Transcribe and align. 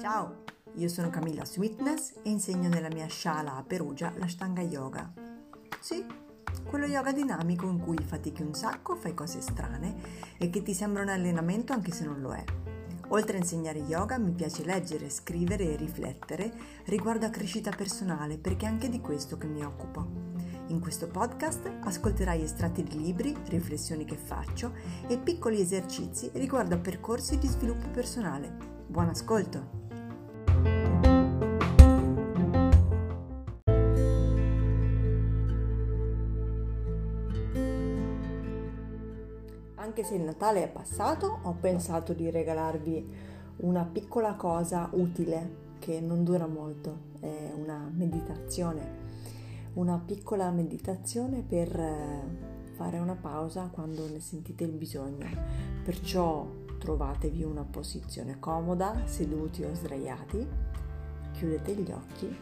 Ciao, 0.00 0.44
io 0.76 0.88
sono 0.88 1.10
Camilla 1.10 1.44
Sweetness 1.44 2.14
e 2.22 2.30
insegno 2.30 2.70
nella 2.70 2.88
mia 2.88 3.06
sciala 3.06 3.56
a 3.56 3.62
Perugia 3.62 4.14
l'Ashtanga 4.16 4.62
Yoga. 4.62 5.12
Sì, 5.78 6.02
quello 6.64 6.86
yoga 6.86 7.12
dinamico 7.12 7.68
in 7.68 7.78
cui 7.78 7.98
fatichi 8.02 8.40
un 8.40 8.54
sacco, 8.54 8.96
fai 8.96 9.12
cose 9.12 9.42
strane 9.42 9.96
e 10.38 10.48
che 10.48 10.62
ti 10.62 10.72
sembra 10.72 11.02
un 11.02 11.10
allenamento 11.10 11.74
anche 11.74 11.92
se 11.92 12.06
non 12.06 12.22
lo 12.22 12.32
è. 12.32 12.42
Oltre 13.08 13.36
a 13.36 13.40
insegnare 13.40 13.80
yoga 13.80 14.16
mi 14.16 14.32
piace 14.32 14.64
leggere, 14.64 15.10
scrivere 15.10 15.74
e 15.74 15.76
riflettere 15.76 16.50
riguardo 16.84 17.26
a 17.26 17.30
crescita 17.30 17.70
personale 17.70 18.38
perché 18.38 18.64
è 18.64 18.70
anche 18.70 18.88
di 18.88 19.02
questo 19.02 19.36
che 19.36 19.46
mi 19.46 19.62
occupo. 19.62 20.33
In 20.68 20.80
questo 20.80 21.08
podcast 21.08 21.70
ascolterai 21.82 22.42
estratti 22.42 22.82
di 22.82 22.98
libri, 22.98 23.36
riflessioni 23.48 24.06
che 24.06 24.16
faccio 24.16 24.72
e 25.06 25.18
piccoli 25.18 25.60
esercizi 25.60 26.30
riguardo 26.32 26.76
a 26.76 26.78
percorsi 26.78 27.36
di 27.36 27.46
sviluppo 27.46 27.88
personale. 27.88 28.50
Buon 28.86 29.10
ascolto! 29.10 29.82
Anche 39.74 40.02
se 40.02 40.14
il 40.14 40.22
Natale 40.22 40.64
è 40.64 40.68
passato, 40.70 41.40
ho 41.42 41.56
pensato 41.60 42.14
di 42.14 42.30
regalarvi 42.30 43.14
una 43.56 43.84
piccola 43.84 44.34
cosa 44.34 44.88
utile 44.92 45.72
che 45.78 46.00
non 46.00 46.24
dura 46.24 46.46
molto, 46.46 47.12
è 47.20 47.52
una 47.54 47.86
meditazione 47.92 49.03
una 49.74 49.98
piccola 49.98 50.50
meditazione 50.50 51.42
per 51.42 51.74
eh, 51.76 52.72
fare 52.74 52.98
una 52.98 53.16
pausa 53.16 53.68
quando 53.72 54.08
ne 54.08 54.20
sentite 54.20 54.64
il 54.64 54.72
bisogno. 54.72 55.26
Perciò 55.82 56.48
trovatevi 56.78 57.42
una 57.42 57.64
posizione 57.64 58.38
comoda, 58.38 59.06
seduti 59.06 59.64
o 59.64 59.74
sdraiati, 59.74 60.46
chiudete 61.32 61.74
gli 61.74 61.90
occhi 61.90 62.36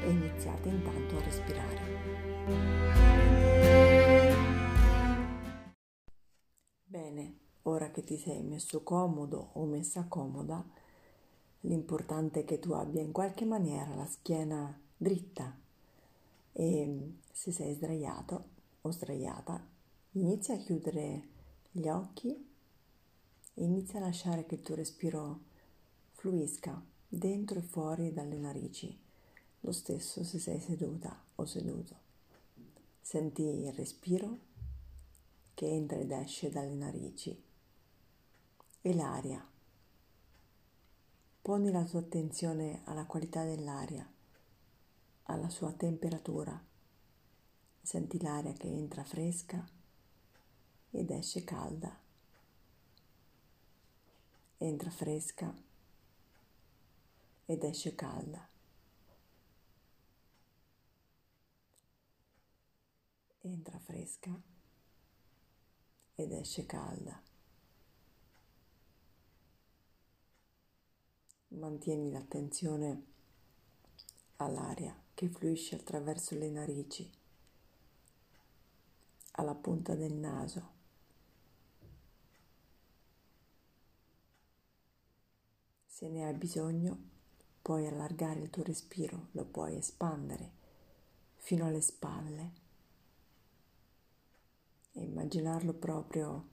e 0.00 0.10
iniziate 0.10 0.68
intanto 0.68 1.16
a 1.16 1.22
respirare. 1.22 1.80
Bene, 6.84 7.38
ora 7.62 7.90
che 7.90 8.04
ti 8.04 8.16
sei 8.16 8.42
messo 8.44 8.84
comodo 8.84 9.50
o 9.54 9.64
messa 9.64 10.06
comoda, 10.06 10.64
l'importante 11.60 12.40
è 12.40 12.44
che 12.44 12.60
tu 12.60 12.72
abbia 12.72 13.02
in 13.02 13.10
qualche 13.10 13.44
maniera 13.44 13.94
la 13.94 14.06
schiena 14.06 14.80
dritta 14.96 15.62
e 16.56 17.18
se 17.32 17.50
sei 17.50 17.74
sdraiato 17.74 18.50
o 18.82 18.90
sdraiata 18.92 19.60
inizia 20.12 20.54
a 20.54 20.58
chiudere 20.58 21.28
gli 21.72 21.88
occhi 21.88 22.30
e 23.54 23.62
inizia 23.62 23.98
a 23.98 24.02
lasciare 24.02 24.46
che 24.46 24.54
il 24.54 24.62
tuo 24.62 24.76
respiro 24.76 25.40
fluisca 26.12 26.80
dentro 27.08 27.58
e 27.58 27.62
fuori 27.62 28.12
dalle 28.12 28.36
narici, 28.36 28.96
lo 29.60 29.72
stesso 29.72 30.22
se 30.22 30.38
sei 30.38 30.60
seduta 30.60 31.20
o 31.34 31.44
seduto. 31.44 31.96
Senti 33.00 33.42
il 33.42 33.72
respiro 33.72 34.38
che 35.54 35.68
entra 35.68 35.98
ed 35.98 36.12
esce 36.12 36.50
dalle 36.50 36.74
narici 36.74 37.42
e 38.80 38.94
l'aria. 38.94 39.44
Poni 41.42 41.70
la 41.72 41.84
tua 41.84 41.98
attenzione 41.98 42.82
alla 42.84 43.06
qualità 43.06 43.44
dell'aria 43.44 44.08
alla 45.24 45.48
sua 45.48 45.72
temperatura. 45.72 46.62
Senti 47.80 48.20
l'aria 48.20 48.52
che 48.52 48.66
entra 48.66 49.04
fresca 49.04 49.66
ed 50.90 51.10
esce 51.10 51.44
calda. 51.44 52.00
Entra 54.58 54.90
fresca 54.90 55.54
ed 57.46 57.62
esce 57.62 57.94
calda. 57.94 58.48
Entra 63.40 63.78
fresca 63.78 64.40
ed 66.14 66.32
esce 66.32 66.64
calda. 66.64 67.20
Mantieni 71.48 72.10
l'attenzione 72.10 73.13
all'aria 74.36 74.94
che 75.14 75.28
fluisce 75.28 75.76
attraverso 75.76 76.34
le 76.34 76.50
narici, 76.50 77.10
alla 79.32 79.54
punta 79.54 79.94
del 79.94 80.14
naso. 80.14 80.72
Se 85.86 86.08
ne 86.08 86.26
hai 86.26 86.34
bisogno, 86.34 86.98
puoi 87.62 87.86
allargare 87.86 88.40
il 88.40 88.50
tuo 88.50 88.62
respiro, 88.62 89.28
lo 89.32 89.44
puoi 89.44 89.76
espandere 89.76 90.62
fino 91.36 91.66
alle 91.66 91.80
spalle 91.80 92.52
e 94.92 95.02
immaginarlo 95.02 95.72
proprio 95.72 96.48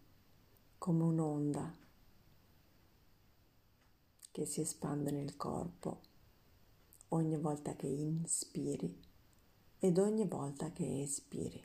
come 0.78 1.04
un'onda 1.04 1.76
che 4.32 4.46
si 4.46 4.62
espande 4.62 5.12
nel 5.12 5.36
corpo 5.36 6.11
ogni 7.14 7.38
volta 7.38 7.76
che 7.76 7.88
inspiri 7.88 9.00
ed 9.80 9.98
ogni 9.98 10.26
volta 10.26 10.72
che 10.72 11.02
espiri. 11.02 11.62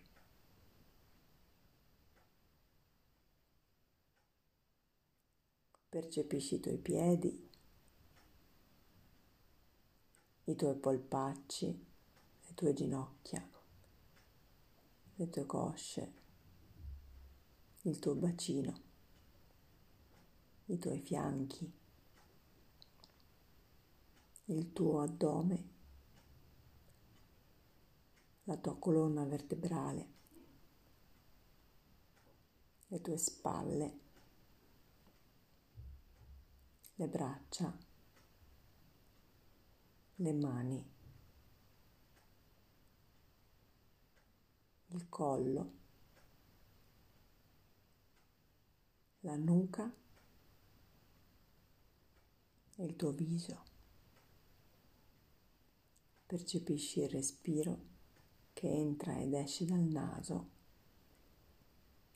Percepisci 5.88 6.56
i 6.56 6.60
tuoi 6.60 6.78
piedi, 6.78 7.48
i 10.44 10.54
tuoi 10.56 10.74
polpacci, 10.74 11.66
le 12.46 12.54
tue 12.54 12.72
ginocchia, 12.74 13.48
le 15.14 15.30
tue 15.30 15.46
cosce, 15.46 16.12
il 17.82 17.98
tuo 17.98 18.14
bacino, 18.14 18.80
i 20.66 20.78
tuoi 20.78 20.98
fianchi 20.98 21.84
il 24.46 24.72
tuo 24.72 25.00
addome, 25.00 25.74
la 28.44 28.56
tua 28.56 28.76
colonna 28.78 29.24
vertebrale, 29.24 30.08
le 32.86 33.00
tue 33.00 33.16
spalle, 33.16 33.98
le 36.94 37.08
braccia, 37.08 37.76
le 40.16 40.32
mani, 40.32 40.90
il 44.88 45.08
collo, 45.08 45.72
la 49.20 49.36
nuca 49.36 49.92
il 52.78 52.94
tuo 52.94 53.10
viso. 53.12 53.75
Percepisci 56.26 57.02
il 57.02 57.08
respiro 57.08 57.78
che 58.52 58.68
entra 58.68 59.16
ed 59.16 59.32
esce 59.32 59.64
dal 59.64 59.78
naso 59.78 60.50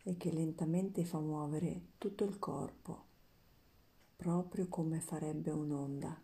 e 0.03 0.17
che 0.17 0.33
lentamente 0.33 1.05
fa 1.05 1.21
muovere 1.21 1.93
tutto 1.97 2.25
il 2.25 2.41
corpo, 2.41 3.05
proprio 4.17 4.67
come 4.67 5.01
farebbe 5.01 5.53
un'onda. 5.53 6.21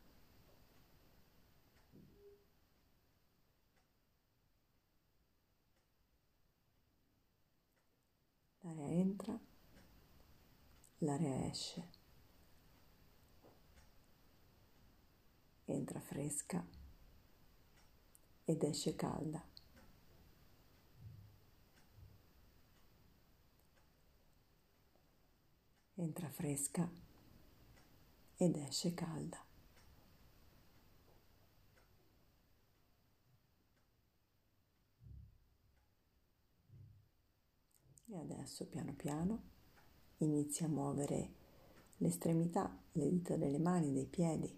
L'aria 8.63 8.89
entra, 8.89 9.39
l'aria 10.99 11.49
esce, 11.49 11.89
entra 15.67 16.01
fresca 16.01 16.76
ed 18.47 18.63
esce 18.63 18.95
calda. 18.95 19.45
Entra 25.97 26.29
fresca 26.29 26.89
ed 28.37 28.57
esce 28.57 28.95
calda. 28.95 29.45
E 38.09 38.17
adesso 38.17 38.65
piano 38.67 38.93
piano 38.95 39.43
inizia 40.19 40.67
a 40.67 40.69
muovere 40.69 41.35
le 41.97 42.09
estremità, 42.09 42.79
le 42.93 43.09
dita 43.09 43.37
delle 43.37 43.59
mani, 43.59 43.93
dei 43.93 44.07
piedi 44.07 44.57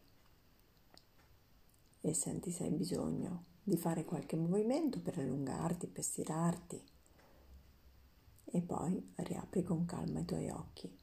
e 2.00 2.14
senti 2.14 2.50
se 2.50 2.64
hai 2.64 2.70
bisogno 2.70 3.47
di 3.68 3.76
fare 3.76 4.04
qualche 4.04 4.34
movimento 4.34 4.98
per 5.00 5.18
allungarti, 5.18 5.88
per 5.88 6.02
stirarti 6.02 6.82
e 8.46 8.62
poi 8.62 9.12
riapri 9.16 9.62
con 9.62 9.84
calma 9.84 10.20
i 10.20 10.24
tuoi 10.24 10.48
occhi. 10.48 10.96